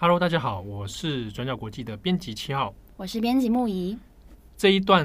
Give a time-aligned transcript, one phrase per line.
[0.00, 3.98] Hello，大家好，我是转角国际的编辑七号，我是编辑木仪。
[4.56, 5.04] 这一段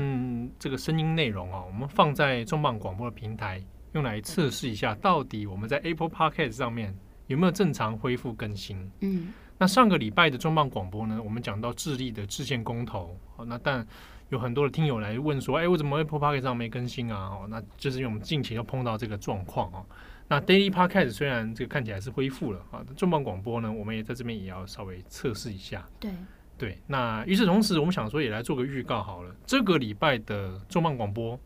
[0.60, 3.60] 这个声音内容啊，我们放在重磅广播的平台，
[3.94, 6.96] 用来测试一下，到底我们在 Apple Podcast 上面
[7.28, 8.92] 有没有正常恢复更新。
[9.02, 13.86] 嗯，那上个礼拜的重磅广播呢，我们讲到智利的制宪公投，好，那但
[14.30, 17.30] 有很多的听友来问说，哎，为什么 Apple Podcast 上没更新啊？
[17.30, 19.86] 哦，那就是因为我们近期又碰到这个状况啊。
[20.28, 25.88] 那 Daily Podcast 虽然这个看起来是恢复了啊，重磅广播呢，我们也在这边也要稍微测试一下。
[26.00, 26.12] 对。
[26.56, 29.36] 对，那与此同时，我们想说也来做个预告好了。
[29.44, 31.38] 这个礼拜的重磅广播，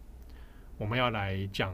[0.78, 1.73] 我们要来讲，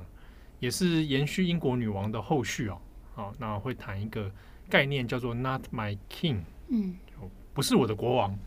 [0.59, 2.79] 也是延续英国女王的后续哦。
[3.13, 4.31] 好，那会谈一个
[4.69, 6.95] 概念叫做 “Not My King”，嗯，
[7.53, 8.37] 不是我的国王。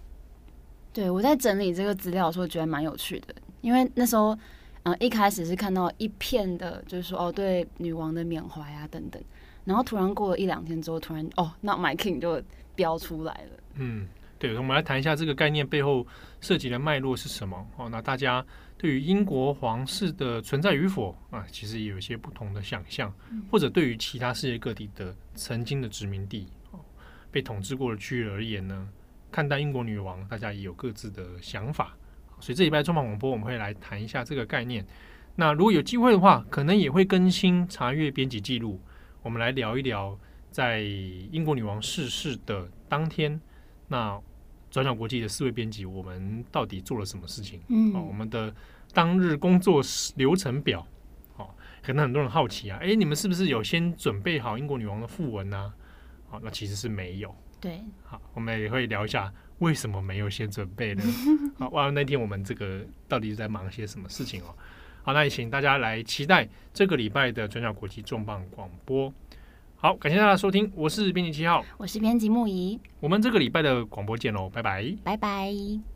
[0.92, 4.34] 对，我在整理这个资料的时候，觉得蛮有趣的，因为那时候，
[4.82, 9.22] 嗯、呃，一开始是看到一片的，就是说哦，对女王的缅怀啊等等，
[9.64, 12.42] 然后突然过了一两天之后，突然哦，“Not My King” 就
[12.74, 14.08] 飙出来了，嗯。
[14.38, 16.06] 对，我们来谈一下这个概念背后
[16.40, 17.66] 涉及的脉络是什么？
[17.76, 18.44] 哦，那大家
[18.76, 23.10] 对于英国皇室的存在与否啊，其实也有一些不同的想象，
[23.50, 26.80] 或者对于其他世界各地的曾经的殖民地、哦、
[27.30, 28.86] 被统治过的区域而言呢，
[29.32, 31.96] 看待英国女王，大家也有各自的想法。
[32.38, 34.86] 所以这礼拜重磅广播我们会来谈一下这个概念。
[35.34, 38.78] 那如果有机会的话，可能也会更新查阅编辑记录，
[39.22, 40.18] 我们来聊一聊
[40.50, 40.80] 在
[41.32, 43.40] 英国女王逝世的当天。
[43.88, 44.20] 那
[44.70, 47.60] 转角国际的四位编辑，我们到底做了什么事情？
[47.68, 48.54] 嗯，哦，我们的
[48.92, 49.82] 当日工作
[50.16, 50.86] 流程表，
[51.36, 51.48] 哦，
[51.82, 55.72] 可能很多人好奇啊，哎，你们是不是有先准备好英国女王的訃闻呢？
[56.28, 57.34] 好，那其实是没有。
[57.60, 61.02] 对，好，我们也会聊一下为什么没有先准备呢？
[61.58, 64.54] 好，哇，那天我们这个到底是在忙些什么事情哦？
[65.02, 69.10] 好，那也请大家来期待这个礼拜的转角国际重磅广播。
[69.86, 75.95] 好，感谢大家收听，我是编辑七号，我是编辑木仪，我们这个礼拜的广播见喽，拜拜，拜拜。